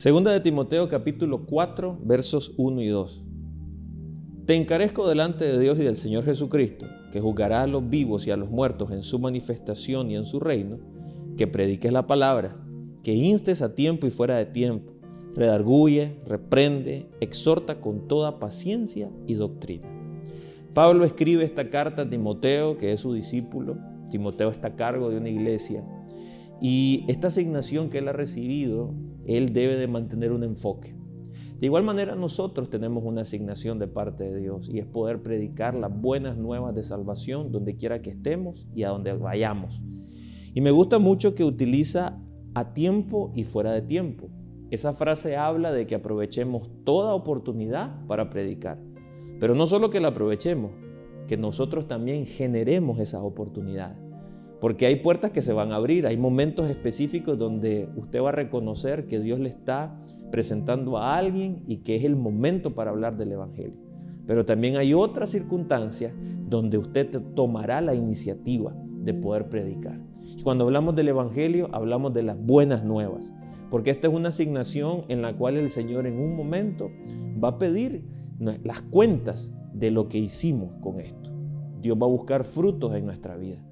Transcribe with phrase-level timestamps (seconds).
[0.00, 3.22] Segunda de Timoteo capítulo 4 versos 1 y 2.
[4.46, 8.30] Te encarezco delante de Dios y del Señor Jesucristo, que juzgará a los vivos y
[8.30, 10.78] a los muertos en su manifestación y en su reino,
[11.36, 12.56] que prediques la palabra,
[13.02, 14.94] que instes a tiempo y fuera de tiempo,
[15.34, 19.86] redarguye, reprende, exhorta con toda paciencia y doctrina.
[20.72, 23.76] Pablo escribe esta carta a Timoteo, que es su discípulo.
[24.10, 25.84] Timoteo está a cargo de una iglesia.
[26.58, 28.94] Y esta asignación que él ha recibido
[29.36, 30.94] él debe de mantener un enfoque.
[31.60, 35.74] De igual manera nosotros tenemos una asignación de parte de Dios y es poder predicar
[35.74, 39.82] las buenas nuevas de salvación donde quiera que estemos y a donde vayamos.
[40.54, 42.18] Y me gusta mucho que utiliza
[42.54, 44.30] a tiempo y fuera de tiempo.
[44.70, 48.78] Esa frase habla de que aprovechemos toda oportunidad para predicar.
[49.38, 50.72] Pero no solo que la aprovechemos,
[51.28, 54.09] que nosotros también generemos esas oportunidades.
[54.60, 58.32] Porque hay puertas que se van a abrir, hay momentos específicos donde usted va a
[58.32, 59.98] reconocer que Dios le está
[60.30, 63.80] presentando a alguien y que es el momento para hablar del Evangelio.
[64.26, 66.12] Pero también hay otras circunstancias
[66.46, 69.98] donde usted tomará la iniciativa de poder predicar.
[70.44, 73.32] Cuando hablamos del Evangelio, hablamos de las buenas nuevas,
[73.70, 76.90] porque esta es una asignación en la cual el Señor en un momento
[77.42, 78.04] va a pedir
[78.38, 81.30] las cuentas de lo que hicimos con esto.
[81.80, 83.64] Dios va a buscar frutos en nuestra vida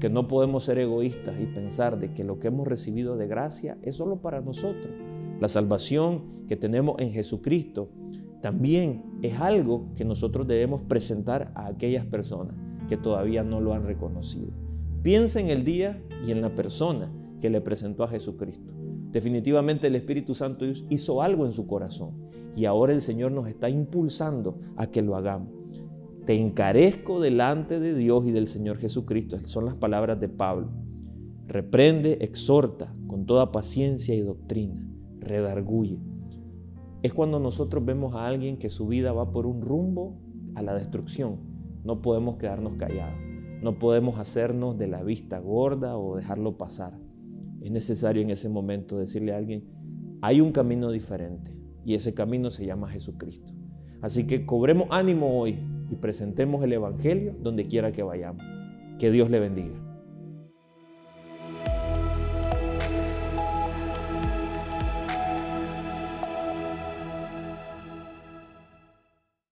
[0.00, 3.78] que no podemos ser egoístas y pensar de que lo que hemos recibido de gracia
[3.82, 4.92] es solo para nosotros.
[5.40, 7.90] La salvación que tenemos en Jesucristo
[8.40, 12.54] también es algo que nosotros debemos presentar a aquellas personas
[12.88, 14.50] que todavía no lo han reconocido.
[15.02, 18.72] Piensa en el día y en la persona que le presentó a Jesucristo.
[19.10, 23.68] Definitivamente el Espíritu Santo hizo algo en su corazón y ahora el Señor nos está
[23.68, 25.57] impulsando a que lo hagamos.
[26.28, 29.38] Te encarezco delante de Dios y del Señor Jesucristo.
[29.44, 30.68] Son las palabras de Pablo.
[31.46, 34.86] Reprende, exhorta con toda paciencia y doctrina.
[35.20, 35.98] Redarguye.
[37.02, 40.20] Es cuando nosotros vemos a alguien que su vida va por un rumbo
[40.54, 41.38] a la destrucción.
[41.82, 43.18] No podemos quedarnos callados.
[43.62, 47.00] No podemos hacernos de la vista gorda o dejarlo pasar.
[47.62, 49.64] Es necesario en ese momento decirle a alguien,
[50.20, 53.54] hay un camino diferente y ese camino se llama Jesucristo.
[54.02, 55.58] Así que cobremos ánimo hoy
[55.90, 58.44] y presentemos el Evangelio donde quiera que vayamos.
[58.98, 59.87] Que Dios le bendiga.